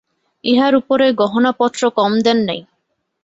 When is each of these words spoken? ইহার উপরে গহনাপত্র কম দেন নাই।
ইহার 0.43 0.73
উপরে 0.75 1.05
গহনাপত্র 1.21 1.81
কম 1.97 2.11
দেন 2.25 2.37
নাই। 2.47 2.61